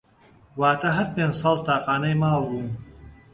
[0.61, 2.69] واتا هەر پێنج ساڵ تاقانەی ماڵ بووم